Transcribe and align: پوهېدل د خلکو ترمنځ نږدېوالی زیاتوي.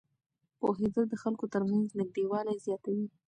پوهېدل 0.59 1.05
د 1.09 1.15
خلکو 1.23 1.45
ترمنځ 1.53 1.87
نږدېوالی 1.99 2.55
زیاتوي. 2.65 3.07